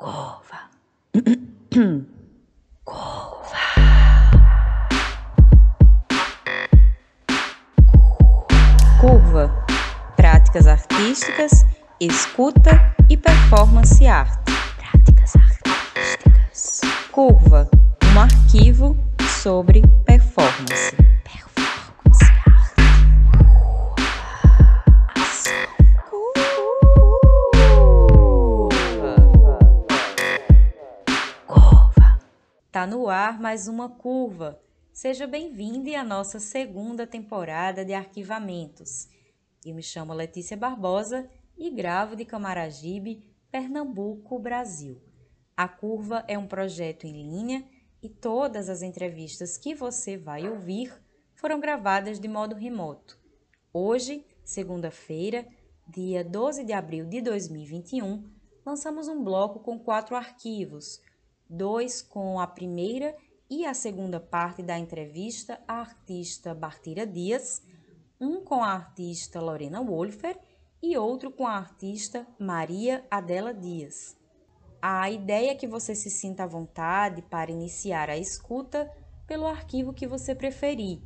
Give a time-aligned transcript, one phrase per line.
[0.00, 0.70] Curva.
[2.86, 3.58] Curva.
[8.98, 9.66] Curva.
[10.16, 11.66] Práticas artísticas,
[12.00, 14.50] escuta e performance arte.
[14.78, 16.80] Práticas artísticas.
[17.12, 17.68] Curva.
[18.02, 18.96] Um arquivo
[19.42, 19.82] sobre.
[20.06, 20.96] Performance
[32.90, 34.60] no ar mais uma curva.
[34.92, 39.08] Seja bem-vindo à nossa segunda temporada de arquivamentos.
[39.64, 45.00] Eu me chamo Letícia Barbosa e gravo de Camaragibe, Pernambuco, Brasil.
[45.56, 47.64] A Curva é um projeto em linha
[48.02, 50.92] e todas as entrevistas que você vai ouvir
[51.36, 53.16] foram gravadas de modo remoto.
[53.72, 55.46] Hoje, segunda-feira,
[55.86, 58.28] dia 12 de abril de 2021,
[58.66, 61.00] lançamos um bloco com quatro arquivos,
[61.50, 63.16] dois com a primeira
[63.50, 67.60] e a segunda parte da entrevista à artista Bartira Dias,
[68.20, 70.38] um com a artista Lorena Wolfer
[70.80, 74.16] e outro com a artista Maria Adela Dias.
[74.80, 78.88] A ideia é que você se sinta à vontade para iniciar a escuta
[79.26, 81.02] pelo arquivo que você preferir,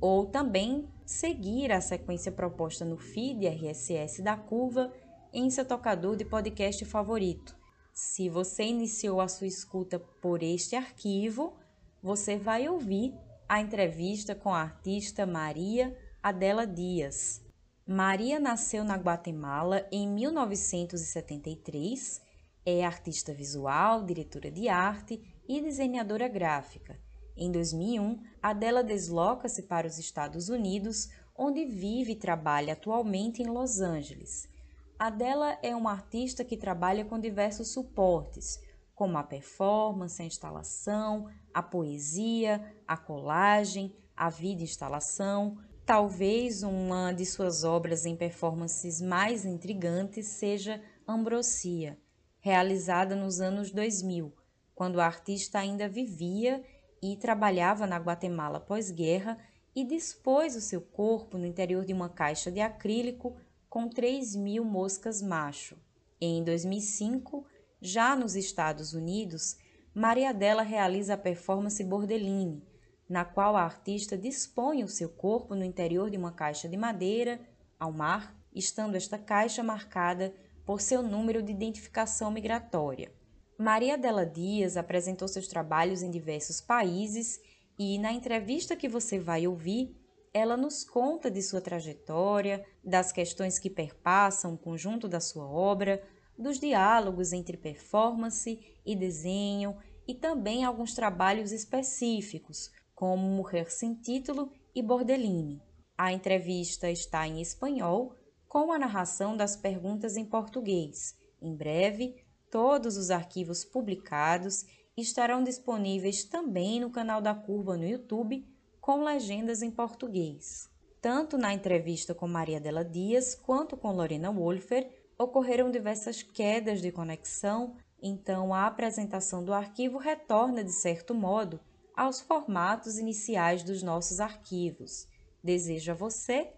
[0.00, 4.92] ou também seguir a sequência proposta no feed RSS da Curva
[5.32, 7.56] em seu tocador de podcast favorito.
[7.98, 11.54] Se você iniciou a sua escuta por este arquivo,
[12.02, 13.14] você vai ouvir
[13.48, 17.40] a entrevista com a artista Maria Adela Dias.
[17.86, 22.20] Maria nasceu na Guatemala em 1973
[22.66, 27.00] é artista visual, diretora de arte e desenhadora gráfica.
[27.34, 33.80] Em 2001, Adela desloca-se para os Estados Unidos, onde vive e trabalha atualmente em Los
[33.80, 34.54] Angeles.
[34.98, 38.58] Adela é uma artista que trabalha com diversos suportes,
[38.94, 45.58] como a performance, a instalação, a poesia, a colagem, a vida instalação.
[45.84, 51.98] Talvez uma de suas obras em performances mais intrigantes seja Ambrosia,
[52.40, 54.34] realizada nos anos 2000,
[54.74, 56.64] quando a artista ainda vivia
[57.02, 59.38] e trabalhava na Guatemala pós-guerra
[59.74, 63.36] e dispôs o seu corpo no interior de uma caixa de acrílico
[63.76, 65.76] com 3 mil moscas macho.
[66.18, 67.44] Em 2005,
[67.78, 69.58] já nos Estados Unidos,
[69.92, 72.62] Maria Della realiza a performance Bordeline,
[73.06, 77.38] na qual a artista dispõe o seu corpo no interior de uma caixa de madeira,
[77.78, 80.32] ao mar, estando esta caixa marcada
[80.64, 83.12] por seu número de identificação migratória.
[83.58, 87.38] Maria Della Dias apresentou seus trabalhos em diversos países
[87.78, 89.94] e, na entrevista que você vai ouvir,
[90.36, 96.02] ela nos conta de sua trajetória, das questões que perpassam o conjunto da sua obra,
[96.36, 99.74] dos diálogos entre performance e desenho
[100.06, 105.62] e também alguns trabalhos específicos, como Mulher Sem Título e Bordeline.
[105.96, 108.14] A entrevista está em espanhol,
[108.46, 111.14] com a narração das perguntas em português.
[111.40, 112.14] Em breve,
[112.50, 114.66] todos os arquivos publicados
[114.98, 118.46] estarão disponíveis também no canal da Curva no YouTube,
[118.86, 120.70] com legendas em português.
[121.02, 124.88] Tanto na entrevista com Maria Della Dias quanto com Lorena Wolfer,
[125.18, 131.58] ocorreram diversas quedas de conexão, então a apresentação do arquivo retorna, de certo modo,
[131.96, 135.08] aos formatos iniciais dos nossos arquivos.
[135.42, 136.52] Desejo a você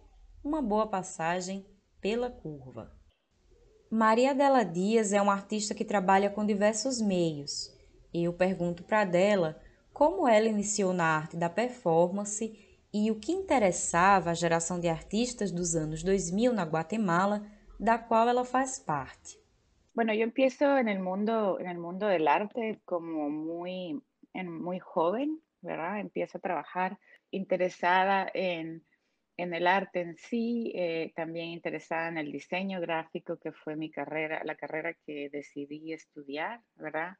[0.44, 1.64] uma boa passagem
[1.98, 2.92] pela curva.
[3.90, 7.74] Maria Della Dias é uma artista que trabalha com diversos meios.
[8.12, 9.58] Eu pergunto para dela
[9.98, 12.44] como ela iniciou na arte da performance
[12.94, 17.44] e o que interessava a geração de artistas dos anos 2000 na Guatemala,
[17.80, 19.36] da qual ela faz parte.
[19.92, 24.00] Bueno, yo empiezo en el mundo, en el mundo del arte como muy,
[24.32, 25.98] en, muy joven, ¿verdad?
[25.98, 26.96] Empiezo a trabajar
[27.32, 28.84] interesada en
[29.38, 33.88] en el arte en sí, eh, también interesada en el diseño gráfico, que fue mi
[33.88, 37.16] carrera, la carrera que decidí estudiar, ¿verdad?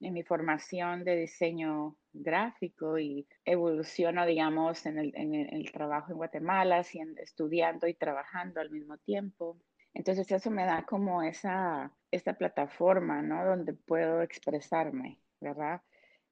[0.00, 6.84] En mi formación de diseño gráfico y evoluciono, digamos, en el, trabajo en Guatemala,
[7.16, 9.58] estudiando y trabajando al mismo tiempo.
[9.94, 13.44] Entonces eso me da como esa, esta plataforma, ¿no?
[13.44, 15.82] Donde puedo expresarme, ¿verdad?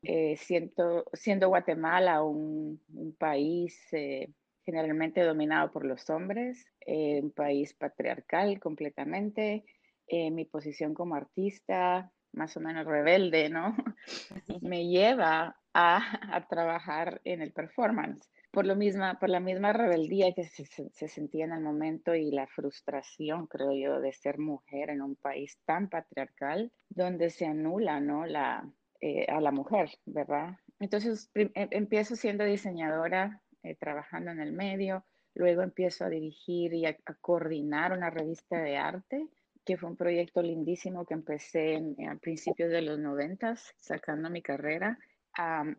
[0.03, 2.81] Eh, siento, siendo Guatemala un,
[3.19, 4.29] país eh,
[4.65, 9.65] generalmente dominado por los hombres, eh, un país patriarcal completamente.
[10.09, 13.77] Eh, mi posición como artista, más o menos rebelde, ¿no?
[14.63, 18.31] Me lleva a, trabajar en el performance.
[18.51, 22.31] por, lo misma, por la misma rebeldía que se, se, sentía en el momento y
[22.31, 28.01] la frustración, creo yo, de ser mujer en un país tan patriarcal, donde se anula
[28.01, 28.25] ¿no?
[28.25, 28.67] la,
[29.01, 30.57] eh, a la mujer, ¿verdad?
[30.81, 35.05] Entonces em, empiezo siendo diseñadora, eh, trabajando en el medio,
[35.35, 39.29] luego empiezo a dirigir y a, coordinar una revista de arte
[39.67, 44.41] que fue un proyecto lindísimo que empecé en, a principios de los noventas, sacando mi
[44.41, 44.99] carrera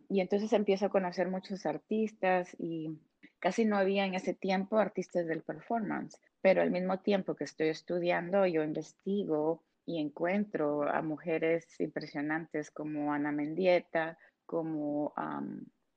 [0.08, 2.96] y entonces empiezo a conocer muchos artistas y
[3.40, 7.68] casi no había en ese tiempo artistas del performance, pero al mismo tiempo que estoy
[7.68, 15.12] estudiando, yo investigo y encuentro a mujeres impresionantes como Ana Mendieta, como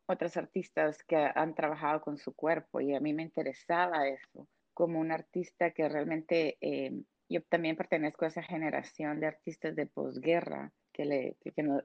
[0.07, 4.99] otras artistas que han trabajado con su cuerpo y a mí me interesaba eso, como
[4.99, 10.71] un artista que realmente, eh, yo también pertenezco a esa generación de artistas de posguerra
[10.91, 11.37] que, le,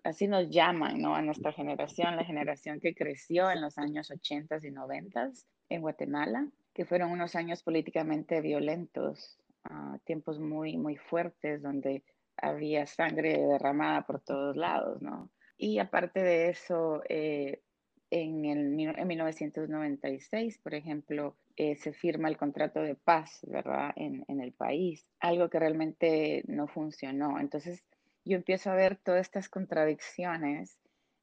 [0.02, 1.14] así nos llaman ¿no?
[1.14, 5.31] a nuestra generación, la generación que creció en los años 80 y 90
[5.69, 9.38] en Guatemala, que fueron unos años políticamente violentos,
[9.70, 12.02] uh, tiempos muy, muy fuertes donde
[12.37, 15.31] había sangre derramada por todos lados, ¿no?
[15.56, 17.62] Y aparte de eso, eh,
[18.10, 24.24] en, el, en 1996, por ejemplo, eh, se firma el contrato de paz, ¿verdad?, en,
[24.28, 27.40] en, el país, algo que realmente no funcionó.
[27.40, 27.82] Entonces,
[28.24, 30.76] yo empiezo a ver todas estas contradicciones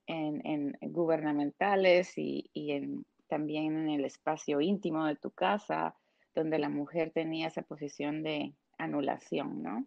[0.08, 5.96] en, gubernamentales y, en, también en el espacio íntimo de tu casa,
[6.36, 9.86] donde la mujer tenía esa posición de anulación, ¿no?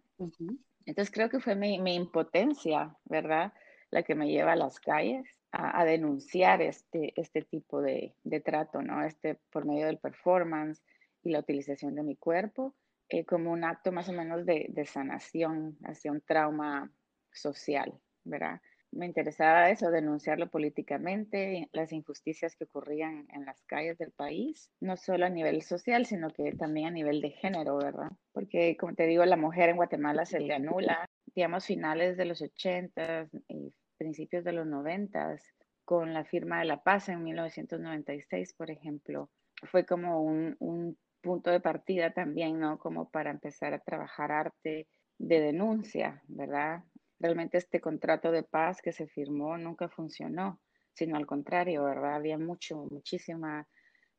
[0.85, 3.53] Entonces creo que fue mi, impotencia, ¿verdad?
[3.91, 8.13] La que me lleva a las calles a, denunciar este, este tipo de,
[8.43, 9.03] trato, ¿no?
[9.03, 10.83] Este por medio del performance
[11.23, 12.75] y la utilización de mi cuerpo
[13.09, 16.91] eh, como un acto más o menos de, de sanación hacia un trauma
[17.31, 18.61] social, ¿verdad?
[18.91, 24.95] Me interesaba eso, denunciarlo políticamente, las injusticias que ocurrían en las calles del país, no
[24.95, 28.11] solo a nivel social, sino que también a nivel de género, ¿verdad?
[28.31, 32.41] Porque, como te digo, la mujer en Guatemala se le anula, digamos, finales de los
[32.41, 35.37] 80 y principios de los 90
[35.85, 39.29] con la firma de la paz en 1996, por ejemplo,
[39.63, 42.77] fue como un, un punto de partida también, ¿no?
[42.77, 46.83] Como para empezar a trabajar arte de denuncia, ¿verdad?
[47.19, 50.59] realmente este contrato de paz que se firmó nunca funcionó,
[50.93, 52.15] sino al contrario, ¿verdad?
[52.15, 53.67] Había mucho, muchísima,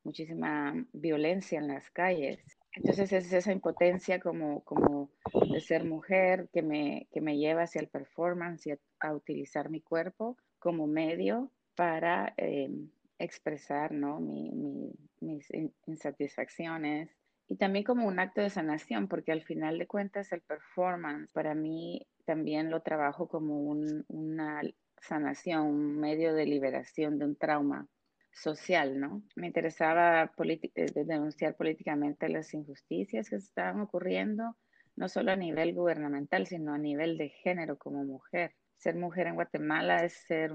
[0.04, 2.40] muchísima violencia en las calles.
[2.72, 5.10] Entonces es esa impotencia como, como
[5.50, 9.80] de ser mujer que me, que me lleva hacia el performance y a, utilizar mi
[9.80, 12.70] cuerpo como medio para eh,
[13.18, 14.20] expresar ¿no?
[14.20, 15.48] mis
[15.86, 17.10] insatisfacciones
[17.48, 21.54] y también como un acto de sanación, porque al final de cuentas el performance para
[21.54, 23.62] mí también lo trabajo como
[24.08, 24.60] una
[25.00, 27.88] sanación, un medio de liberación de un trauma
[28.32, 29.22] social, ¿no?
[29.34, 34.56] Me interesaba eh, denunciar políticamente las injusticias que estaban ocurriendo,
[34.96, 38.54] no solo a nivel gubernamental, sino a nivel de género como mujer.
[38.78, 40.52] Ser mujer en Guatemala es ser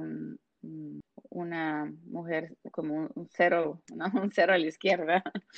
[1.30, 4.06] una mujer como un, cero, ¿no?
[4.14, 5.24] un cero a la izquierda.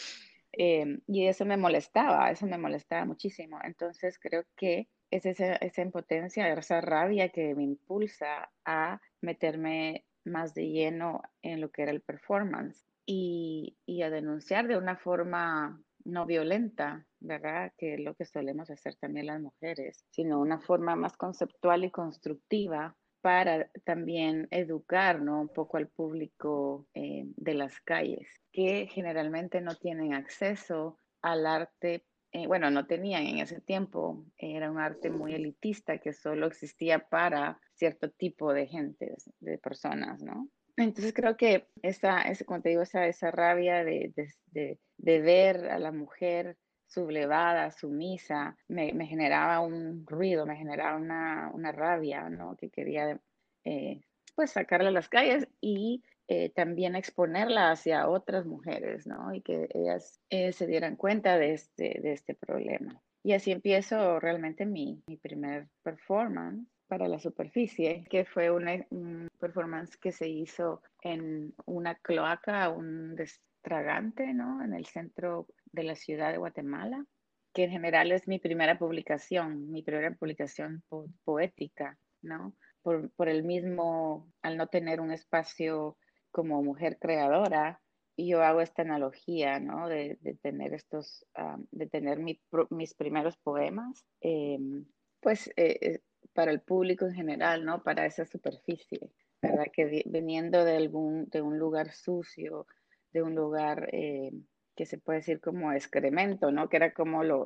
[0.58, 3.60] Em, y eso me molestaba, eso me molestaba muchísimo.
[3.62, 10.54] Entonces creo que es esa, esa impotencia, esa rabia que me impulsa a meterme más
[10.54, 15.84] de lleno en lo que era el performance y, y, a denunciar de una forma
[16.06, 17.72] no violenta, ¿verdad?
[17.78, 21.92] Que es lo que solemos hacer también las mujeres, sino una forma más conceptual y
[21.92, 25.42] constructiva para también educar ¿no?
[25.42, 32.06] un poco al público eh, de las calles, que generalmente no tienen acceso al arte
[32.36, 37.08] eh, bueno, no tenían en ese tiempo, era un arte muy elitista que solo existía
[37.08, 40.50] para cierto tipo de gente, de personas, ¿no?
[40.76, 44.12] Entonces creo que esa, esa como te digo, esa, esa rabia de,
[44.52, 46.58] de, de, ver a la mujer
[46.96, 52.56] sublevada, sumisa, me, me, generaba un ruido, me generaba una, una rabia, ¿no?
[52.56, 53.20] Que quería
[53.66, 54.02] eh,
[54.36, 59.34] pues sacarla a las calles y eh, también exponerla hacia otras mujeres, ¿no?
[59.34, 63.02] Y que ellas eh, se dieran cuenta de este, de este problema.
[63.24, 69.28] Y así empiezo realmente mi, mi primer performance para la superficie, que fue una, un
[69.40, 74.64] performance que se hizo en una cloaca, un destragante, ¿no?
[74.64, 77.06] En el centro de la ciudad de Guatemala,
[77.54, 80.84] que en general es mi primera publicación, mi primera publicación
[81.24, 82.56] poética, ¿no?
[82.82, 85.98] Por, por, el mismo, al no tener un espacio
[86.32, 87.82] como mujer creadora,
[88.16, 89.90] y yo hago esta analogía, ¿no?
[89.90, 91.26] De, tener estos,
[91.72, 94.86] de tener mis primeros poemas, em,
[95.20, 96.00] pues eh, eh,
[96.34, 97.84] para el público en general, ¿no?
[97.84, 99.66] Para esa superficie, ¿verdad?
[99.74, 102.68] Que viniendo de algún, de un lugar sucio,
[103.12, 104.32] de un lugar eh,
[104.76, 106.70] que se puede decir como excremento, ¿no?
[106.70, 107.46] Que era como lo,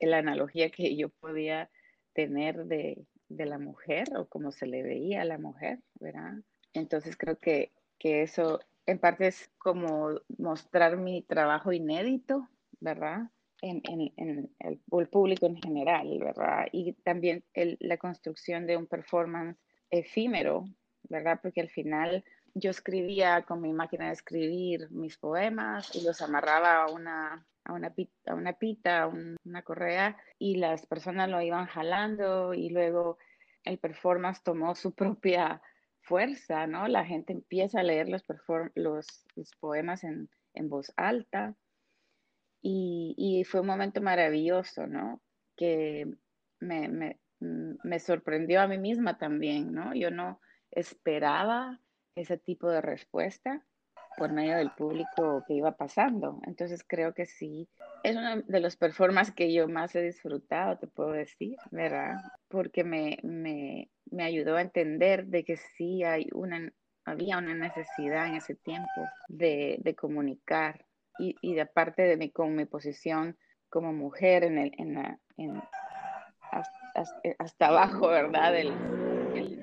[0.00, 1.70] la analogía que yo podía
[2.12, 6.34] tener de, de, la mujer o como se le veía a la mujer, ¿verdad?
[6.72, 12.48] Entonces creo que, que eso en parte es como mostrar mi trabajo inédito,
[12.80, 13.30] ¿verdad?
[13.62, 16.66] En, en, en el, público en general, ¿verdad?
[16.72, 19.58] Y también el, la construcción de un performance
[19.90, 20.64] efímero,
[21.08, 21.40] ¿verdad?
[21.42, 26.84] Porque al final yo escribía con mi máquina de escribir mis poemas y los amarraba
[26.84, 32.70] a una, a una, pita, a una, correa y las personas lo iban jalando y
[32.70, 33.18] luego
[33.64, 35.60] el performance tomó su propia
[36.02, 36.88] fuerza, ¿no?
[36.88, 38.24] La gente empieza a leer los,
[38.74, 41.54] los, los poemas en, en, voz alta
[42.62, 45.20] y, y, fue un momento maravilloso, ¿no?
[45.56, 46.06] Que
[46.58, 49.94] me, me, me sorprendió a mí misma también, ¿no?
[49.94, 50.40] Yo no
[50.70, 51.80] esperaba
[52.14, 53.64] ese tipo de respuesta
[54.16, 56.40] por medio del público que iba pasando.
[56.46, 57.68] Entonces creo que sí,
[58.02, 62.16] es uno de los performances que yo más he disfrutado, te puedo decir, ¿verdad?
[62.48, 66.72] Porque me, me, me ayudó a entender de que sí hay una,
[67.04, 70.84] había una necesidad en ese tiempo de, de comunicar
[71.18, 73.38] y, y de parte de mi, con mi posición
[73.68, 75.62] como mujer en el, en
[77.38, 78.54] hasta, abajo, ¿verdad?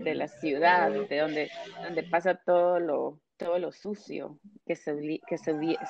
[0.09, 1.51] De la ciudad, de donde,
[1.83, 5.37] donde pasa todo lo, todo lo sucio, que, se, que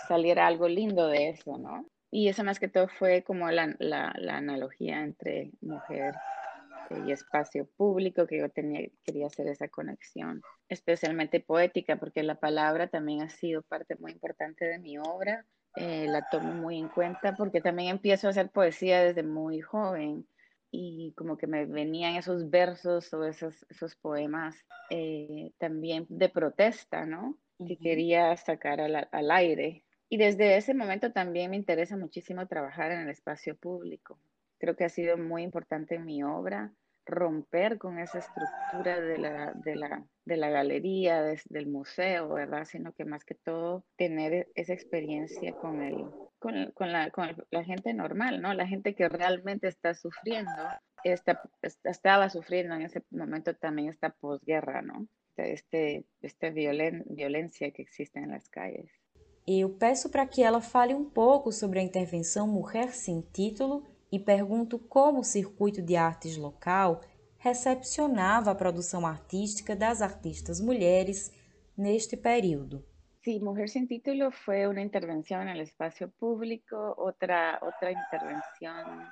[0.07, 1.85] saliera algo lindo de eso, ¿no?
[2.09, 6.15] Y eso más que todo fue como la, la, analogía entre mujer
[7.05, 12.87] y espacio público, que yo tenía, quería hacer esa conexión, especialmente poética, porque la palabra
[12.87, 15.45] también ha sido parte muy importante de mi obra.
[15.75, 20.25] Eh, la tomo muy en cuenta porque también empiezo a hacer poesía desde muy joven
[20.71, 24.55] y como que me venían esos versos o esos, esos poemas
[24.89, 27.37] eh, también de protesta, ¿no?
[27.65, 29.83] Que quería sacar al, al aire.
[30.09, 34.19] Y desde ese momento también me interesa muchísimo trabajar en el espacio público.
[34.59, 36.73] Creo que ha sido muy importante en mi obra
[37.07, 42.65] romper con esa estructura de la, de la, de la galería, del museo, ¿verdad?
[42.65, 46.05] Sino que más que todo tener e, esa experiencia con, el,
[46.39, 48.53] con, con, la, con la gente normal, ¿no?
[48.53, 50.51] La gente que realmente está sufriendo,
[51.03, 51.41] está,
[51.83, 55.07] estaba sufriendo en ese momento también esta posguerra, ¿no?
[55.37, 58.89] Este, esta violen, violencia que existe en las calles.
[59.47, 64.19] Eu peço para que ela fale um pouco sobre a intervenção Mulher Sem Título e
[64.19, 67.01] pergunto como o circuito de artes local
[67.37, 71.31] recepcionava a produção artística das artistas mulheres
[71.77, 72.83] neste período.
[73.27, 79.11] Sí, Mujer Sin Título fue una intervención en el espacio público, otra, otra intervención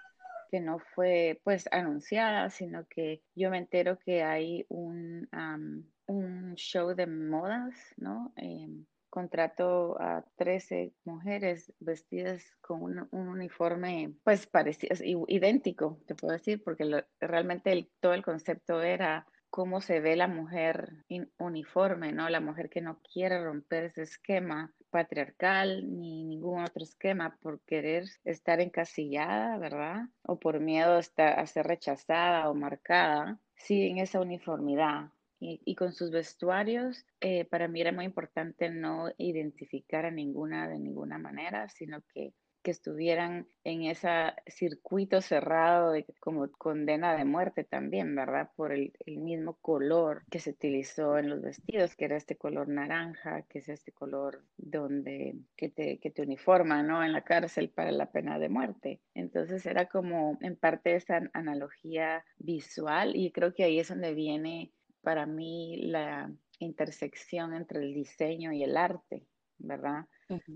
[0.49, 6.55] que no fue pues anunciada, sino que yo me entero que hay un, um, un
[6.55, 8.31] show de modas, ¿no?
[8.37, 14.95] Eh, contrató a 13 mujeres vestidas con un, uniforme, pues parecido,
[15.27, 21.05] idéntico, te puedo decir, porque realmente todo el concepto era cómo se ve la mujer
[21.37, 22.27] uniforme, ¿no?
[22.27, 28.03] La mujer que no quiere romper ese esquema patriarcal ni ningún otro esquema por querer
[28.25, 30.09] estar encasillada, ¿verdad?
[30.23, 36.11] O por miedo a ser rechazada o marcada, sí, en esa uniformidad y, con sus
[36.11, 42.01] vestuarios, eh, para mí era muy importante no identificar a ninguna de ninguna manera, sino
[42.13, 42.33] que,
[42.65, 44.09] que estuvieran en ese
[44.47, 48.49] circuito cerrado de, como condena de muerte también, ¿verdad?
[48.55, 53.43] Por el, mismo color que se utilizó en los vestidos, que era este color naranja,
[53.43, 57.03] que es este color donde, que te, que te uniforma, ¿no?
[57.03, 58.99] En la cárcel para la pena de muerte.
[59.13, 64.71] Entonces era como en parte esa analogía visual y creo que ahí es donde viene
[65.03, 69.27] para mí la intersección entre el diseño y el arte,
[69.59, 70.07] ¿verdad?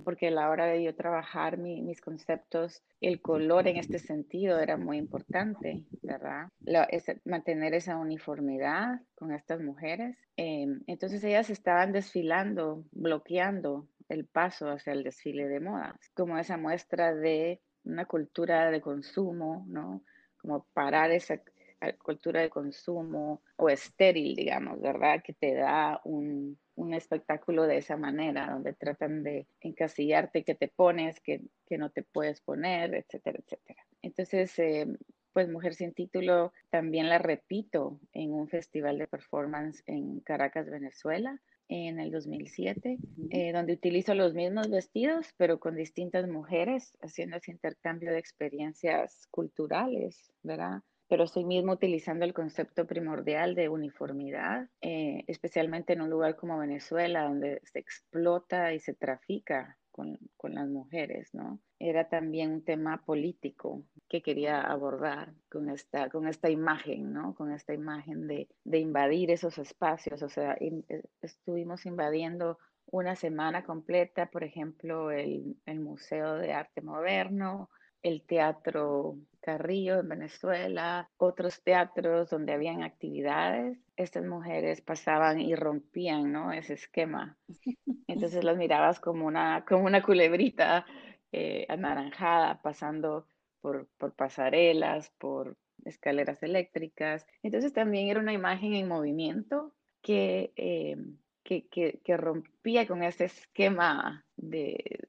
[0.03, 4.77] Porque a la hora de yo trabajar mis conceptos, el color en este sentido era
[4.77, 6.49] muy importante, ¿verdad?
[7.25, 10.17] mantener esa uniformidad con estas mujeres.
[10.37, 16.57] Em, entonces ellas estaban desfilando, bloqueando el paso hacia el desfile de modas, como esa
[16.57, 20.03] muestra de una cultura de consumo, ¿no?
[20.37, 21.41] Como parar esa,
[22.03, 25.21] cultura de consumo o estéril, digamos, ¿verdad?
[25.23, 30.67] Que te da un, un espectáculo de esa manera, donde tratan de encasillarte que te
[30.67, 33.85] pones, que, que no te puedes poner, etcétera, etcétera.
[34.01, 34.87] Entonces, eh,
[35.33, 41.39] pues Mujer sin título también la repito en un festival de performance en Caracas, Venezuela,
[41.69, 42.97] en el 2007,
[43.29, 49.27] eh, donde utilizo los mismos vestidos, pero con distintas mujeres, haciendo ese intercambio de experiencias
[49.29, 50.81] culturales, ¿verdad?
[51.09, 56.59] Pero estoy mismo utilizando el concepto primordial de uniformidad, eh, especialmente en un lugar como
[56.59, 61.59] Venezuela, donde se explota y se trafica con, con, las mujeres, ¿no?
[61.79, 67.33] Era también un tema político que quería abordar con esta, con esta imagen, ¿no?
[67.33, 72.59] Con esta imagen de, de invadir esos espacios, o sea, eh, estuvimos invadiendo
[72.91, 77.69] una semana completa, por ejemplo, el, el Museo de Arte Moderno,
[78.01, 86.31] el Teatro Carrillo en Venezuela, otros teatros donde habían actividades, estas mujeres pasaban y rompían
[86.31, 86.51] ¿no?
[86.51, 87.37] ese esquema.
[88.07, 90.85] Entonces las mirabas como una, como una culebrita
[91.31, 93.25] eh, anaranjada pasando
[93.61, 97.25] por, por pasarelas, por escaleras eléctricas.
[97.43, 100.97] Entonces también era una imagen en movimiento que, eh,
[101.43, 105.07] que, que, que, rompía con ese esquema de,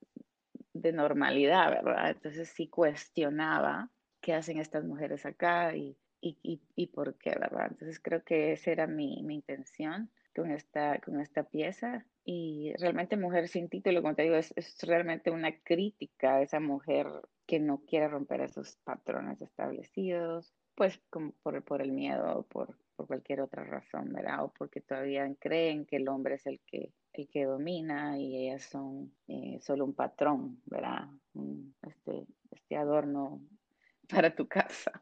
[0.80, 2.10] de normalidad, ¿verdad?
[2.10, 7.68] Entonces sí cuestionaba qué hacen estas mujeres acá y, y, y, por qué, ¿verdad?
[7.70, 13.16] Entonces creo que esa era mi, mi, intención con esta, con esta pieza y realmente
[13.16, 17.06] Mujer sin título, como te digo, es, es realmente una crítica a esa mujer
[17.46, 23.06] que no quiere romper esos patrones establecidos, pues como por, por el miedo, por, por
[23.06, 24.44] cualquier otra razón, ¿verdad?
[24.44, 28.64] O porque todavía creen que el hombre es el que el que domina y ellas
[28.64, 31.08] son eh, solo un patrón, ¿verdad?
[31.82, 33.40] este, este adorno
[34.08, 34.92] para tu casa.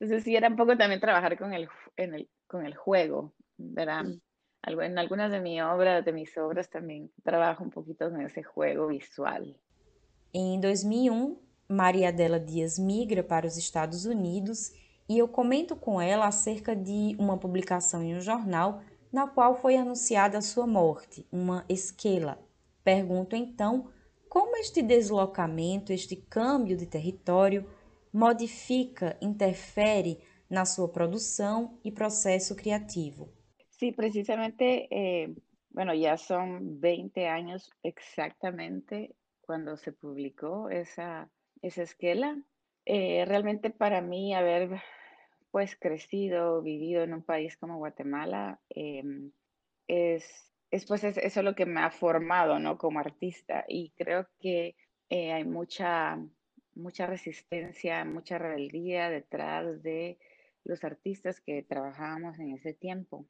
[0.00, 4.04] Entonces sí, era un poco también trabajar con el, en el, con el juego, ¿verdad?
[4.04, 4.20] Mm.
[4.80, 8.88] En algunas de mis obras, de mis obras también trabajo un poquito con ese juego
[8.88, 9.56] visual.
[10.34, 14.72] Em 2001, Maria Adela Dias migra para os Estados Unidos
[15.08, 18.82] e eu comento com ela acerca de uma publicação em um jornal
[19.12, 22.38] na qual foi anunciada a sua morte, uma esquela.
[22.84, 23.90] Pergunto então
[24.28, 27.66] como este deslocamento, este câmbio de território,
[28.12, 33.28] modifica, interfere na sua produção e processo criativo.
[33.70, 35.34] Sí, precisamente, eh,
[35.70, 41.30] bueno, ya son 20 años exactamente cuando se publicó esa,
[41.62, 42.36] esa esquela.
[42.84, 44.80] Eh, realmente para mí haber
[45.50, 49.32] pues crecido, vivido en un país como Guatemala, em,
[49.86, 52.78] es, es, pues eso es lo que me ha formado, ¿no?
[52.78, 53.64] Como artista.
[53.68, 54.76] Y creo que
[55.10, 56.18] eh, hay mucha,
[56.74, 60.18] mucha resistencia, mucha rebeldía detrás de
[60.64, 63.26] los artistas que trabajábamos en ese tiempo.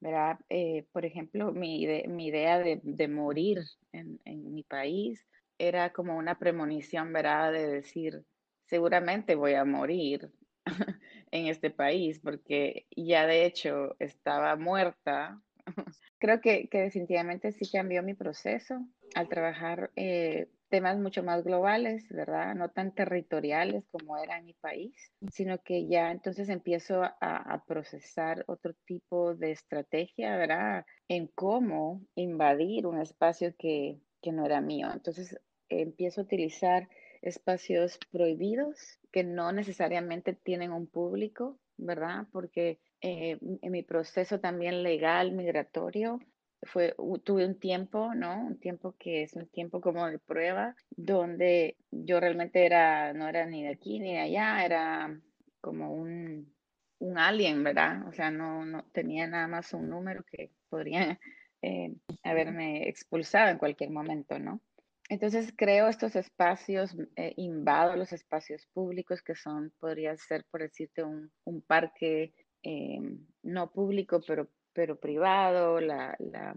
[0.00, 0.38] ¿verdad?
[0.48, 3.60] Eh, por ejemplo, mi, mi idea de, de morir
[3.92, 5.26] en, en, mi país
[5.58, 7.52] era como una premonición, ¿verdad?
[7.52, 8.24] De decir,
[8.66, 10.30] seguramente voy a morir,
[11.30, 15.40] en este país, porque ya de hecho estaba muerta.
[16.18, 22.08] Creo que, que definitivamente sí cambió mi proceso al trabajar eh, temas mucho más globales,
[22.10, 22.54] ¿verdad?
[22.54, 24.94] No tan territoriales como era en mi país,
[25.32, 30.84] sino que ya entonces empiezo a, a procesar otro tipo de estrategia, ¿verdad?
[31.08, 34.88] En cómo invadir un espacio que, que no era mío.
[34.92, 35.38] Entonces
[35.68, 36.88] empiezo a utilizar
[37.22, 42.26] espacios prohibidos que no necesariamente tienen un público, ¿verdad?
[42.32, 46.18] Porque eh, en mi proceso también legal, migratorio,
[46.62, 46.94] fue,
[47.24, 48.46] tuve un tiempo, ¿no?
[48.46, 53.46] Un tiempo que es un tiempo como de prueba, donde yo realmente era, no era
[53.46, 55.20] ni de aquí ni de allá, era
[55.60, 56.52] como un,
[56.98, 58.06] un alien, ¿verdad?
[58.08, 61.18] O sea, no, no tenía nada más un número que podría
[61.62, 64.60] eh, haberme expulsado en cualquier momento, ¿no?
[65.08, 71.02] Entonces creo estos espacios, eh, invado los espacios públicos que son, podría ser, por decirte,
[71.02, 73.00] un, un parque eh,
[73.42, 76.54] no público, pero, pero privado, la, la,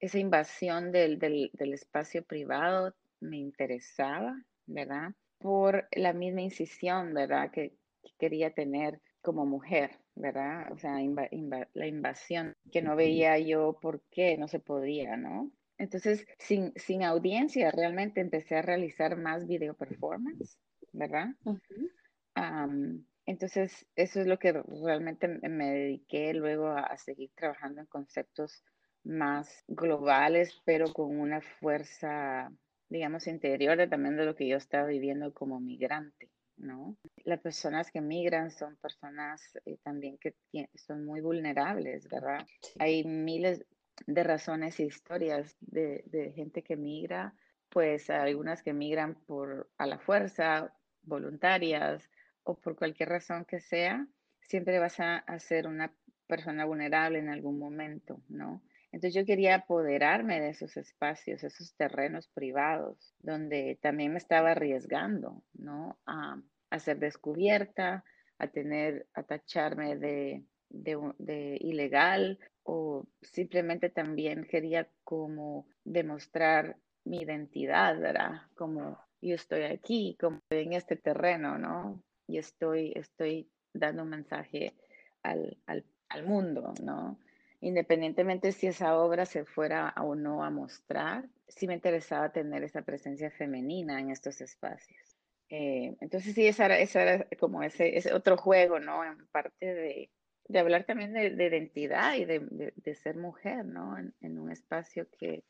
[0.00, 5.14] esa invasión del, del, del, espacio privado me interesaba, ¿verdad?
[5.38, 7.50] Por la misma incisión, ¿verdad?
[7.50, 7.70] Que,
[8.02, 10.70] que quería tener como mujer, ¿verdad?
[10.72, 15.16] O sea, inv inv la invasión que no veía yo por qué no se podía,
[15.16, 15.50] ¿no?
[15.78, 20.58] Entonces, sin, sin audiencia, realmente empecé a realizar más video performance,
[20.92, 21.28] ¿verdad?
[21.44, 22.66] Uh -huh.
[22.66, 27.86] um, entonces, eso es lo que realmente me dediqué luego a, a, seguir trabajando en
[27.86, 28.64] conceptos
[29.04, 32.50] más globales, pero con una fuerza,
[32.88, 36.96] digamos, interior de también de lo que yo estaba viviendo como migrante, ¿no?
[37.24, 40.34] Las personas que migran son personas eh, también que
[40.74, 42.46] son muy vulnerables, ¿verdad?
[42.78, 43.64] Hay miles,
[44.06, 47.34] de razones e historias de, de, gente que migra,
[47.68, 52.08] pues algunas que migran por a la fuerza, voluntarias
[52.44, 54.06] o por cualquier razón que sea,
[54.40, 55.92] siempre vas a, a ser una
[56.26, 58.62] persona vulnerable en algún momento, ¿no?
[58.90, 65.42] Entonces yo quería apoderarme de esos espacios, esos terrenos privados, donde también me estaba arriesgando,
[65.52, 65.98] ¿no?
[66.06, 68.04] A, a ser descubierta,
[68.38, 72.38] a tener, a tacharme de, de, ilegal
[72.70, 78.42] o simplemente también quería como demostrar mi identidad, ¿verdad?
[78.54, 82.02] Como yo estoy aquí, como en este terreno, ¿no?
[82.26, 84.74] Y estoy, estoy dando un mensaje
[85.22, 87.18] al, al, mundo, ¿no?
[87.62, 92.82] Independientemente si esa obra se fuera o no a mostrar, sí me interesaba tener esa
[92.82, 95.16] presencia femenina en estos espacios.
[95.48, 99.02] Eh, entonces sí, esa era, esa era como ese, ese, otro juego, ¿no?
[99.02, 100.10] En parte de,
[100.48, 103.98] de hablar también de, de identidad y de, de, de, ser mujer, ¿no?
[103.98, 105.44] En, en, un espacio que,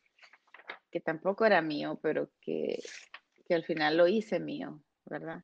[0.90, 2.82] que tampoco era mío, pero que,
[3.46, 5.42] que al final lo hice mío, ¿verdad?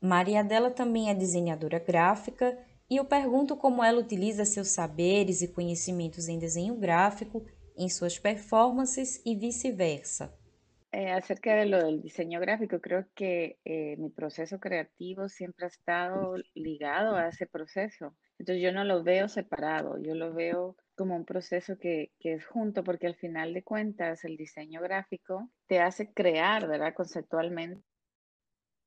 [0.00, 2.56] Maria Adela também é desenhadora gráfica
[2.88, 7.44] e eu pergunto como ela utiliza seus saberes e conhecimentos em desenho gráfico
[7.76, 10.32] em suas performances e vice-versa.
[10.92, 15.68] Eh, acerca de lo del diseño gráfico, creo que eh, mi proceso creativo siempre ha
[15.68, 18.14] estado ligado a ese proceso.
[18.38, 22.46] Entonces yo no lo veo separado, yo lo veo como un proceso que, que, es
[22.46, 26.94] junto, porque al final de cuentas el diseño gráfico te hace crear, ¿verdad?
[26.94, 27.82] Conceptualmente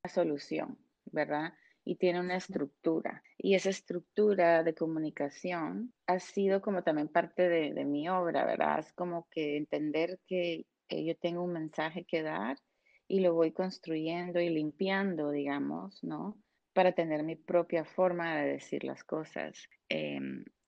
[0.03, 1.53] una solución, ¿verdad?
[1.83, 3.23] Y tiene una estructura.
[3.38, 8.79] Y esa estructura de comunicación ha sido como también parte de, de mi obra, ¿verdad?
[8.79, 12.57] Es como que entender que yo tengo un mensaje que dar
[13.07, 16.38] y lo voy construyendo y limpiando, digamos, ¿no?
[16.73, 19.69] Para tener mi propia forma de decir las cosas.
[19.89, 20.19] Eh,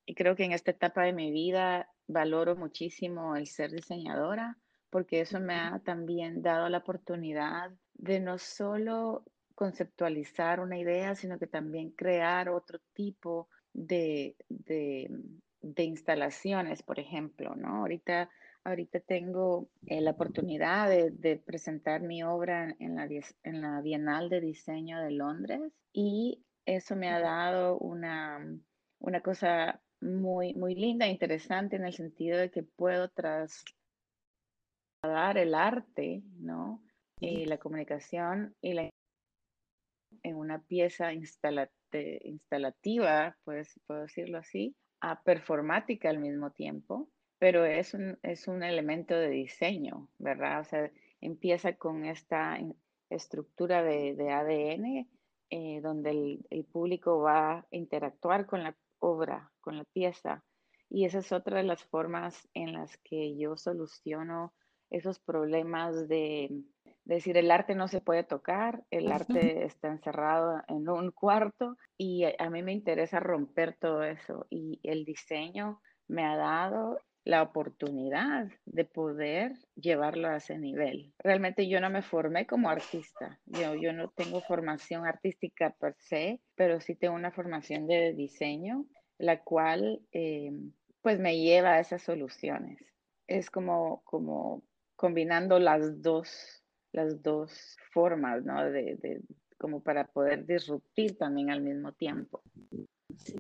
[0.06, 4.58] y creo que en esta etapa de mi vida valoro muchísimo el ser diseñadora
[4.92, 9.24] porque eso me ha también dado la oportunidad de no solo
[9.56, 15.10] conceptualizar una idea, sino que también crear otro tipo de, de,
[15.62, 17.78] de instalaciones, por ejemplo, ¿no?
[17.78, 18.30] Ahorita
[18.64, 23.10] Ahorita tengo eh, la oportunidad de, de, presentar mi obra en la,
[23.44, 28.40] en la Bienal de Diseño de Londres y eso me ha dado una,
[29.00, 33.66] una cosa muy, muy linda, interesante en el sentido de que puedo trasladar
[35.38, 36.84] el arte, ¿no?
[37.20, 38.90] Y la comunicación y la
[40.24, 47.10] en una pieza instalativa, pues puedo decirlo así, a performática al mismo tiempo
[47.42, 50.60] pero es un, es un elemento de diseño, ¿verdad?
[50.60, 52.60] O sea, empieza con esta
[53.10, 55.10] estructura de, de ADN
[55.50, 60.44] eh, donde el, el, público va a interactuar con la obra, con la pieza.
[60.88, 64.54] Y esa es otra de las formas en las que yo soluciono
[64.92, 66.48] esos problemas de,
[67.06, 71.76] de decir el arte no se puede tocar, el arte está encerrado en un cuarto
[71.98, 77.44] y a mí me interesa romper todo eso y el diseño me ha dado la
[77.44, 81.14] oportunidad de poder llevarlo a ese nivel.
[81.20, 86.42] Realmente yo no me formé como artista, yo, yo no tengo formación artística per se,
[86.56, 88.86] pero sí tengo una formación de diseño,
[89.18, 90.52] la cual eh,
[91.02, 92.80] pues me lleva a esas soluciones.
[93.28, 94.64] Es como, como
[94.96, 98.64] combinando las dos, las dos formas, ¿no?
[98.72, 99.22] De, de,
[99.58, 102.42] como para poder disruptir también al mismo tiempo.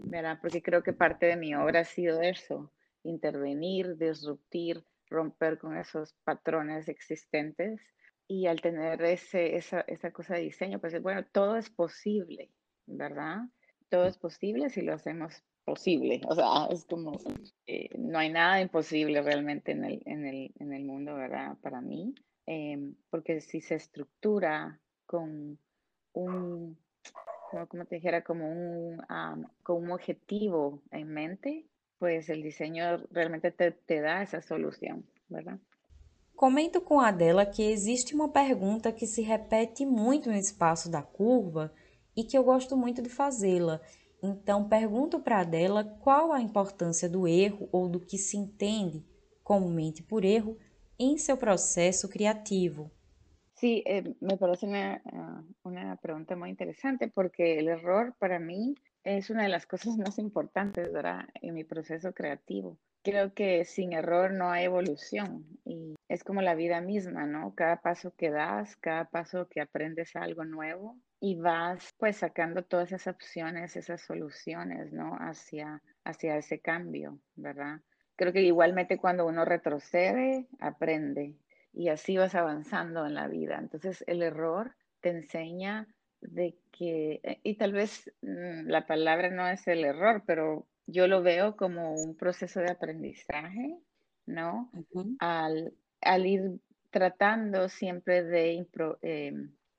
[0.04, 0.38] ¿Verdad?
[0.40, 2.72] Porque creo que parte de mi obra ha sido eso,
[3.04, 7.82] intervenir, disruptir, romper con esos patrones existentes.
[8.28, 12.50] Y al tener ese, esa, esa cosa de diseño, pues bueno, todo es posible,
[12.86, 13.42] ¿verdad?
[13.90, 16.22] Todo es posible si lo hacemos posible.
[16.28, 17.12] O sea, es como,
[17.68, 21.58] eh, no hay nada imposible realmente en el, en el, en el mundo, ¿verdad?
[21.62, 22.16] Para mí.
[22.48, 25.60] Eh, porque si se estructura con
[26.14, 26.78] un,
[27.70, 29.02] como, te dijera, como un,
[29.64, 31.66] con un objetivo en mente,
[32.02, 35.62] pues el diseño realmente te, te dá essa solução, verdade?
[36.36, 41.04] Comento com a Adela que existe uma pergunta que se repete muito no espaço da
[41.04, 41.72] curva
[42.18, 43.80] e que eu gosto muito de fazê-la.
[44.24, 49.06] Então, pergunto para a Adela qual a importância do erro ou do que se entende
[49.44, 50.58] comumente por erro
[50.98, 52.90] em seu processo criativo.
[53.54, 58.74] Sí, eh, me parece una, uh, una pregunta muy interesante porque el error para mí
[59.04, 61.26] es una de las cosas más importantes ¿verdad?
[61.36, 62.78] en mi proceso creativo.
[63.04, 67.56] Creo que sin error no hay evolución y es como la vida misma, ¿no?
[67.56, 72.92] Cada paso que das, cada paso que aprendes algo nuevo y vas pues sacando todas
[72.92, 75.16] esas opciones, esas soluciones, ¿no?
[75.16, 77.80] Hacia, hacia ese cambio, ¿verdad?
[78.16, 81.36] Creo que igualmente cuando uno retrocede, aprende
[81.74, 83.58] y así vas avanzando en la vida.
[83.58, 85.88] Entonces el error te enseña
[86.22, 91.08] de que, eh, y tal vez mm, la palabra no es el error, pero yo
[91.08, 93.78] lo veo como un proceso de aprendizaje,
[94.26, 94.72] ¿no?
[95.20, 99.34] al, al, ir tratando siempre de, impro, eh,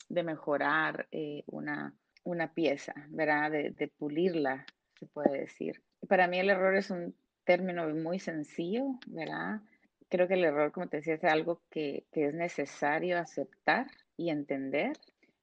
[0.09, 3.51] de mejorar eh, una, una pieza, ¿verdad?
[3.51, 4.65] De, pulirla,
[4.99, 5.83] se puede decir.
[6.09, 9.61] Para mí el error es un término muy sencillo, ¿verdad?
[10.09, 14.31] Creo que el error, como te decía, es algo que, que es necesario aceptar y
[14.31, 14.93] entender.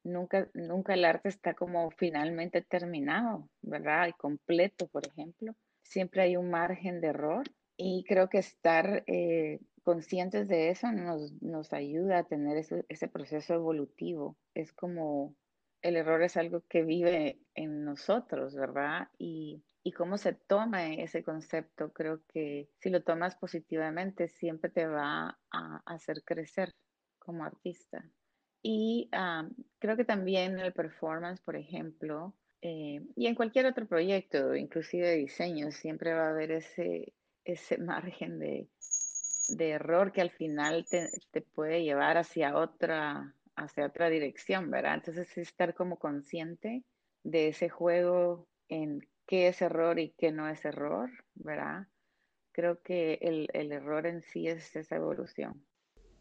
[0.04, 4.08] Nunca, nunca el arte está como finalmente terminado, ¿verdad?
[4.08, 5.56] Y completo, por ejemplo.
[5.84, 7.44] Siempre hay un margen de error
[7.76, 13.08] y creo que estar eh, conscientes de eso nos, nos ayuda a tener ese, ese
[13.08, 14.38] proceso evolutivo.
[14.54, 15.36] Es como
[15.82, 19.08] el error es algo que vive en nosotros, ¿verdad?
[19.18, 24.86] Y, y cómo se toma ese concepto, creo que si lo tomas positivamente, siempre te
[24.88, 26.74] va a hacer crecer
[27.18, 28.04] como artista.
[28.62, 29.10] Y
[29.80, 35.72] creo que también el performance, por ejemplo, eh, y en cualquier otro proyecto, inclusive diseño,
[35.72, 37.14] siempre va a haber ese,
[37.46, 38.70] ese margen de,
[39.48, 44.96] de error que al final te, te puede llevar hacia otra, hacia otra dirección, ¿verdad?
[44.96, 46.84] Entonces, estar como consciente
[47.24, 51.88] de ese juego en qué es error y qué no es error, ¿verdad?
[52.52, 55.69] Creo que el, el error en sí es esa evolución.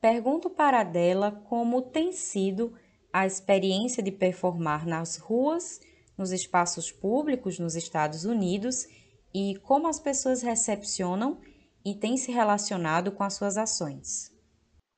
[0.01, 2.73] Pergunto para dela como tem sido
[3.13, 5.81] a experiência de performar nas ruas,
[6.17, 8.87] nos espaços públicos nos Estados Unidos
[9.35, 11.41] e como as pessoas recepcionam
[11.85, 14.33] e têm se relacionado com as suas ações.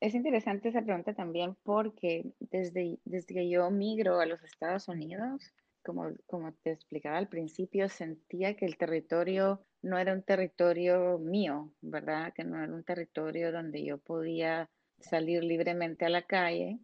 [0.00, 5.52] Es interesante esa pregunta también porque desde, desde que yo migro a los Estados Unidos,
[5.84, 11.72] como, como te explicaba al principio, sentía que el territorio no era un territorio mío,
[11.82, 12.32] ¿verdad?
[12.34, 16.78] Que no era un territorio donde yo podía salir libremente a la calle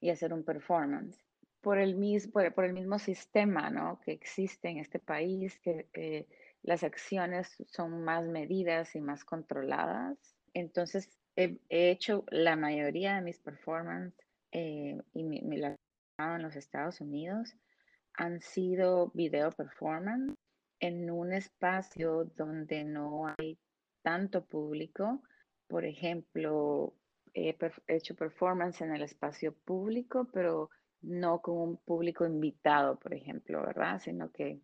[0.00, 1.18] y hacer un performance.
[1.60, 4.00] Por el, mismo, por, el mismo sistema ¿no?
[4.00, 6.26] que existe en este país, que eh,
[6.62, 10.16] las acciones son más medidas y más controladas.
[10.54, 17.00] Entonces, he, hecho la mayoría de mis performances eh, y mi, mi en los Estados
[17.00, 17.54] Unidos
[18.14, 20.34] han sido video performance
[20.80, 23.58] en un espacio donde no hay
[24.02, 25.22] tanto público.
[25.68, 26.94] Por ejemplo,
[27.34, 30.70] he hecho performance en el espacio público, pero
[31.02, 34.00] no con un público invitado, por ejemplo, ¿verdad?
[34.00, 34.60] Sino que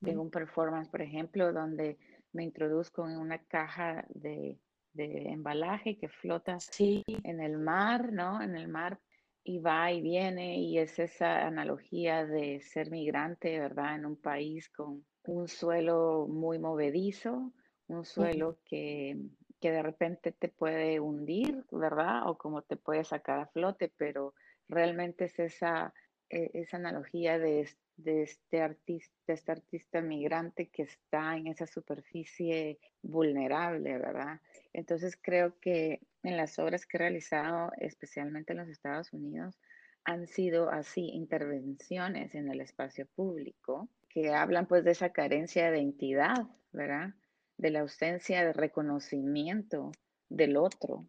[0.00, 1.98] tengo un performance, por ejemplo, donde
[2.32, 4.58] me introduzco en una caja de
[4.94, 8.42] de embalaje que flota en el mar, ¿no?
[8.42, 9.00] En el mar
[9.44, 13.96] y va y viene y es esa analogía de ser migrante, ¿verdad?
[13.96, 17.52] En un país con un suelo muy movedizo,
[17.88, 19.16] un suelo que,
[19.62, 22.28] que de repente te puede hundir, ¿verdad?
[22.28, 24.34] O como te puede sacar a flote, pero
[24.68, 25.94] realmente es esa,
[26.28, 31.68] e, esa analogía de, de este artista, de este artista migrante que está en esa
[31.68, 34.40] superficie vulnerable, ¿verdad?
[34.72, 39.60] Entonces creo que en las obras que he realizado, especialmente en los Estados Unidos,
[40.04, 45.78] han sido así intervenciones en el espacio público que hablan pues de esa carencia de
[45.78, 47.14] identidad, ¿verdad?
[47.62, 49.92] De la ausencia de reconocimiento
[50.28, 51.06] del otro,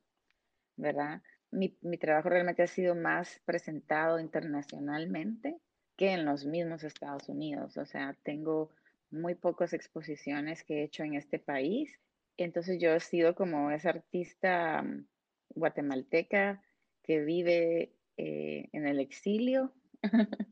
[0.75, 1.23] ¿verdad?
[1.49, 5.57] Mi, mi trabajo realmente ha sido más presentado internacionalmente
[5.97, 7.77] que en los mismos Estados Unidos.
[7.77, 8.69] O sea, tengo
[9.09, 11.99] muy pocas exposiciones que he hecho en este país.
[12.37, 15.07] Entonces yo he sido como esa artista mm,
[15.55, 16.61] guatemalteca
[17.01, 19.73] que vive eh, en el exilio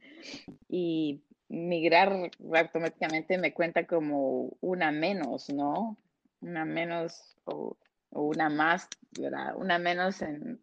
[0.67, 5.97] y migrar automáticamente me cuenta como una menos, ¿no?
[6.41, 7.77] Una menos o,
[8.09, 8.87] una más,
[9.19, 9.55] ¿verdad?
[9.55, 10.59] Una menos en,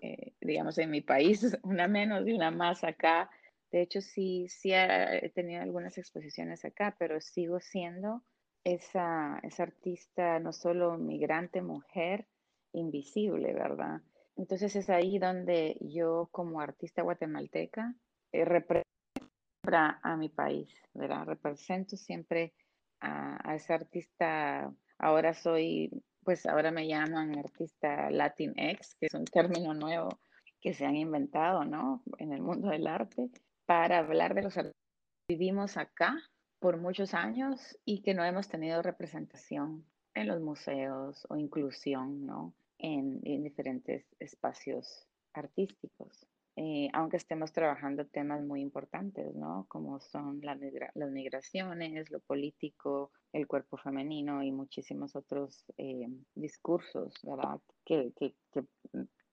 [0.00, 3.30] eh, digamos, en mi país, una menos y una más acá
[3.72, 8.22] de hecho, sí, sí he tenido algunas exposiciones acá, pero sigo siendo
[8.64, 12.26] esa, esa artista, no solo migrante, mujer,
[12.72, 14.00] invisible, ¿verdad?
[14.36, 17.94] Entonces es ahí donde yo como artista guatemalteca
[18.32, 18.95] eh, represento
[19.74, 21.26] a mi país, ¿verdad?
[21.26, 22.54] Represento siempre
[23.00, 25.90] a, a, artista, ahora soy,
[26.24, 30.08] pues ahora me llaman artista Latinx, que es un término nuevo
[30.60, 32.02] que se han inventado, ¿no?
[32.18, 33.30] En el mundo del arte
[33.66, 34.72] para hablar de los que
[35.28, 36.16] vivimos acá
[36.60, 42.54] por muchos años y que no hemos tenido representación en los museos o inclusión ¿no?
[42.78, 46.26] en, diferentes espacios artísticos.
[46.58, 49.66] Eh, aunque estemos trabajando temas muy importantes, ¿no?
[49.68, 50.58] Como son las
[51.10, 57.60] migraciones, lo político, el cuerpo femenino y muchísimos otros eh, discursos, ¿verdad?
[57.84, 58.12] que,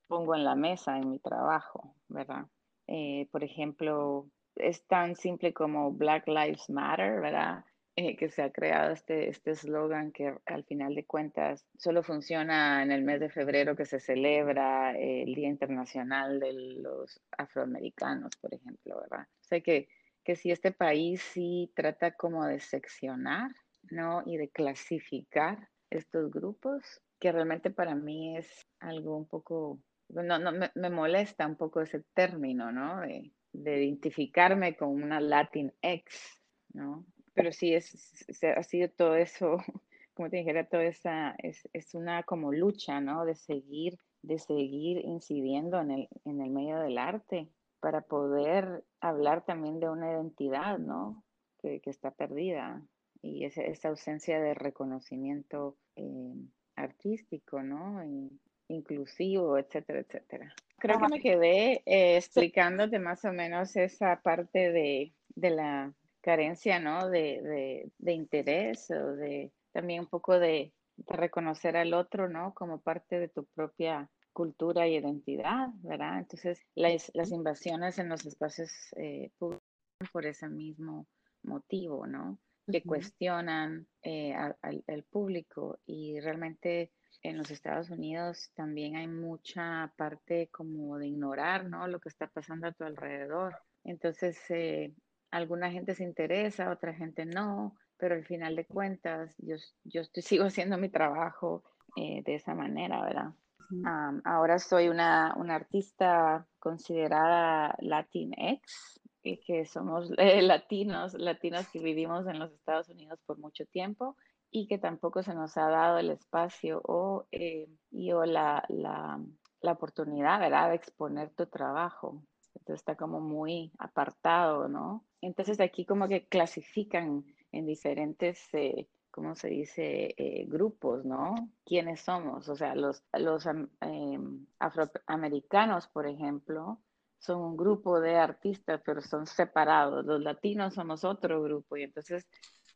[0.07, 2.45] pongo en la mesa en mi trabajo, ¿verdad?
[2.87, 7.63] Eh, por ejemplo, es tan simple como Black Lives Matter, ¿verdad?
[7.95, 12.81] Eh, que se ha creado este este eslogan que al final de cuentas solo funciona
[12.81, 18.51] en el mes de febrero que se celebra el Día Internacional de los Afroamericanos, por
[18.51, 19.27] ejemplo, ¿verdad?
[19.41, 19.89] Sé que
[20.23, 23.51] que si este país sí trata como de seccionar,
[23.91, 24.23] ¿no?
[24.25, 29.79] Y de clasificar estos grupos, que realmente para mí es algo un poco,
[30.09, 33.01] no, no me, me molesta un poco ese término, ¿no?
[33.01, 36.41] De, de identificarme con una Latin ex,
[36.73, 37.05] ¿no?
[37.33, 39.57] Pero sí, es, ha sido todo eso,
[40.13, 43.25] como te dijera, toda esa, es, es, una como lucha, ¿no?
[43.25, 49.43] De seguir, de seguir incidiendo en el, en el medio del arte para poder hablar
[49.45, 51.23] también de una identidad, ¿no?
[51.59, 52.81] Que, que está perdida
[53.21, 56.35] y esa, esa, ausencia de reconocimiento eh,
[56.75, 58.03] artístico, ¿no?
[58.03, 58.29] Y,
[58.67, 60.53] inclusivo, etcétera, etcétera.
[60.77, 66.79] Creo que me quedé eh, explicándote más o menos esa parte de, de la carencia,
[66.79, 67.09] ¿no?
[67.09, 72.53] De, de, de, interés o de también un poco de, de, reconocer al otro, ¿no?
[72.53, 76.19] Como parte de tu propia cultura y identidad, ¿verdad?
[76.19, 79.63] Entonces, las, las invasiones en los espacios eh, públicos
[80.11, 81.07] por ese mismo
[81.43, 82.39] motivo, ¿no?
[82.65, 82.85] Que uh -huh.
[82.87, 84.55] cuestionan eh, al,
[84.87, 91.65] al público y realmente en los Estados Unidos también hay mucha parte como de ignorar,
[91.65, 91.87] ¿no?
[91.87, 93.57] Lo que está pasando a tu alrededor.
[93.83, 94.93] Entonces, eh,
[95.33, 100.23] alguna gente se interesa, otra gente no, pero al final de cuentas, yo, yo estoy,
[100.23, 101.63] sigo haciendo mi trabajo
[101.95, 103.33] eh, de esa manera, ¿verdad?
[103.71, 111.79] Um, ahora soy una, una, artista considerada Latinx, y que somos eh, latinos, latinos que
[111.79, 114.15] vivimos en los Estados Unidos por mucho tiempo
[114.51, 119.19] y que tampoco se nos ha dado el espacio o, eh, y, o la, la,
[119.61, 122.21] la, oportunidad, ¿verdad?, de exponer tu trabajo.
[122.55, 125.05] Entonces está como muy apartado, ¿no?
[125.21, 131.35] Entonces aquí como que clasifican en diferentes, eh, ¿cómo se dice?, eh, grupos, ¿no?
[131.65, 132.49] ¿Quiénes somos?
[132.49, 134.19] O sea, los, los eh,
[134.59, 136.81] afroamericanos, por ejemplo,
[137.19, 140.05] son un grupo de artistas, pero son separados.
[140.05, 142.27] Los latinos somos otro grupo y entonces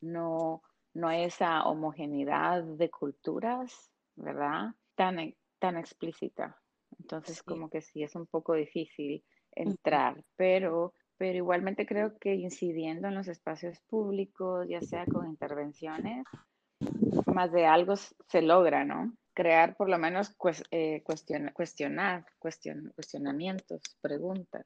[0.02, 0.62] no
[0.98, 4.74] no hay esa homogeneidad de culturas, ¿verdad?
[4.96, 6.60] Tan, tan explícita.
[7.00, 7.44] Entonces, sí.
[7.46, 9.24] como que sí es un poco difícil
[9.58, 16.26] entrar, pero, pero igualmente creo que incidiendo en los espacios públicos, ya sea con intervenciones,
[17.34, 19.14] más de algo se logra, ¿no?
[19.34, 20.36] Crear por lo menos
[20.72, 24.66] eh, cuestion, cuestionar, cuestion, cuestionamientos, preguntas.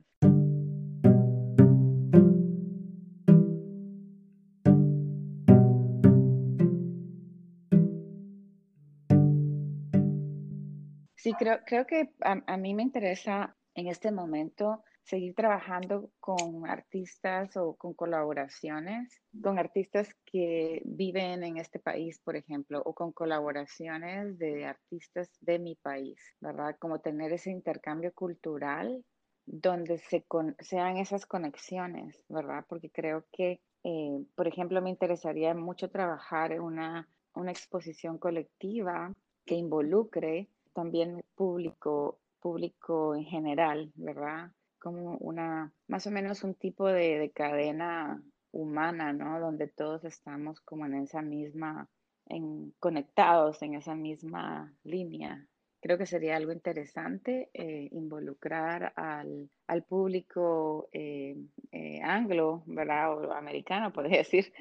[11.15, 16.67] Sí, creo, creo que a, a, mí me interesa en este momento seguir trabajando con
[16.67, 23.11] artistas o con colaboraciones, con artistas que viven en este país, por ejemplo, o con
[23.11, 26.75] colaboraciones de artistas de mi país, ¿verdad?
[26.79, 29.03] Como tener ese intercambio cultural
[29.45, 32.65] donde se con, sean esas conexiones, ¿verdad?
[32.69, 39.13] Porque creo que, eh, por ejemplo, me interesaría mucho trabajar una, una exposición colectiva
[39.45, 44.51] que involucre también público, público en general, ¿verdad?
[44.79, 49.39] Como una, más o menos un tipo de, de, cadena humana, ¿no?
[49.39, 51.87] Donde todos estamos como en esa misma,
[52.25, 55.47] en, conectados en esa misma línea.
[55.81, 61.35] Creo que sería algo interesante eh, involucrar al, al público eh,
[61.71, 63.13] eh, anglo, ¿verdad?
[63.17, 64.53] O americano, podría decir,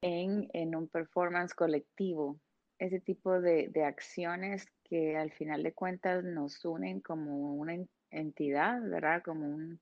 [0.00, 2.38] en, en un performance colectivo.
[2.82, 7.76] Ese tipo de, de acciones que al final de cuentas nos unen como una
[8.10, 9.22] entidad, ¿verdad?
[9.22, 9.80] Como, un,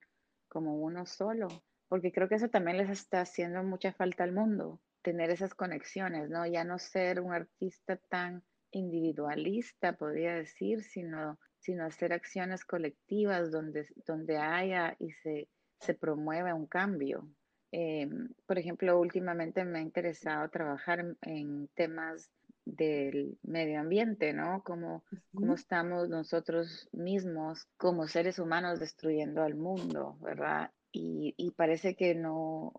[0.49, 1.49] como uno solo.
[1.89, 6.29] Porque creo que eso también les está haciendo mucha falta al mundo, tener esas conexiones,
[6.29, 6.47] ¿no?
[6.47, 13.89] Ya no ser un artista tan individualista, podría decir, sino, sino hacer acciones colectivas donde,
[14.07, 15.49] donde haya y se,
[15.81, 17.27] se promueva un cambio.
[17.73, 18.11] Eh,
[18.45, 22.31] por ejemplo, últimamente me ha interesado trabajar en, en temas
[22.65, 24.63] del medio ambiente, ¿no?
[24.65, 25.03] -huh.
[25.33, 30.71] cómo estamos nosotros mismos como seres humanos destruyendo al mundo, ¿verdad?
[30.93, 32.73] Y, y parece que no,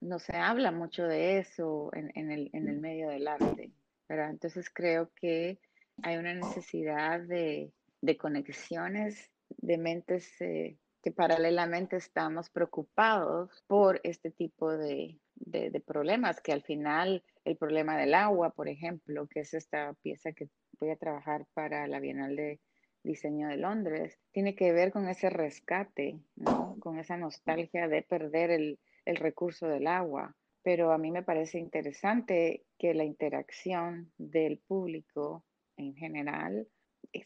[0.00, 3.72] no, se habla mucho de eso en, en, el, en, el, medio del arte,
[4.08, 4.30] ¿verdad?
[4.30, 5.58] Entonces creo que
[6.02, 14.30] hay una necesidad de, de conexiones de mentes eh, que paralelamente estamos preocupados por este
[14.30, 19.40] tipo de, de, de, problemas que al final el problema del agua, por ejemplo, que
[19.40, 20.48] es esta pieza que
[20.80, 22.60] voy a trabajar para la Bienal de
[23.02, 26.76] Diseño de Londres, tiene que ver con ese rescate, ¿no?
[26.80, 30.36] con esa nostalgia de perder el, el recurso del agua.
[30.62, 35.44] Pero a mí me parece interesante que la interacción del público
[35.76, 36.68] en general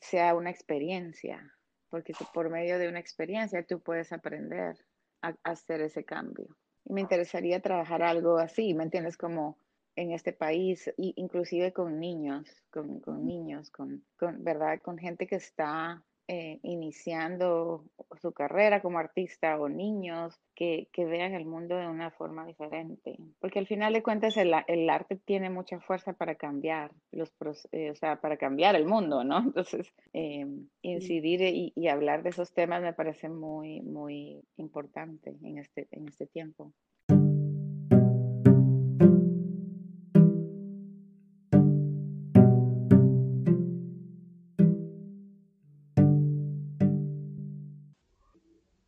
[0.00, 1.52] sea una experiencia,
[1.88, 4.76] porque por medio de una experiencia tú puedes aprender
[5.22, 6.56] a, a hacer ese cambio.
[6.84, 9.16] Y me interesaría trabajar algo así, ¿me entiendes?
[9.16, 9.58] Como
[9.94, 14.80] en este país, y inclusive con niños, con, con niños, con, con, ¿verdad?
[14.80, 17.84] Con gente que está eh, iniciando
[18.20, 23.16] su carrera como artista o niños que, que, vean el mundo de una forma diferente.
[23.40, 27.32] Porque al final de cuentas el, el arte tiene mucha fuerza para cambiar, los,
[27.72, 29.38] eh, o sea, para cambiar el mundo, ¿no?
[29.42, 30.46] Entonces, eh,
[30.82, 36.08] incidir y, y, hablar de esos temas me parece muy, muy importante en este, en
[36.08, 36.72] este tiempo.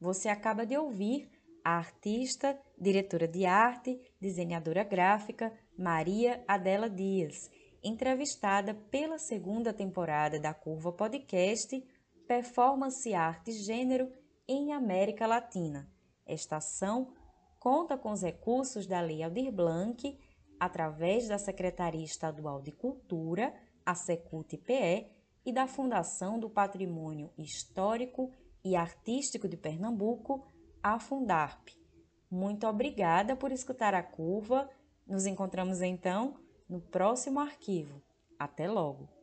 [0.05, 1.30] Você acaba de ouvir
[1.64, 7.50] a artista, diretora de arte, desenhadora gráfica Maria Adela Dias,
[7.82, 11.82] entrevistada pela segunda temporada da Curva Podcast
[12.28, 14.12] Performance Arte e Gênero
[14.46, 15.90] em América Latina.
[16.26, 17.14] Esta ação
[17.59, 20.18] conta com os recursos da Lei Aldir Blanc,
[20.61, 23.55] através da Secretaria Estadual de Cultura,
[23.86, 25.14] a Secult-PE,
[25.46, 28.30] e da Fundação do Patrimônio Histórico
[28.64, 30.46] e Artístico de Pernambuco,
[30.82, 31.68] a Fundarp.
[32.30, 34.68] Muito obrigada por escutar a curva.
[35.06, 36.36] Nos encontramos então
[36.68, 38.02] no próximo arquivo.
[38.38, 39.13] Até logo!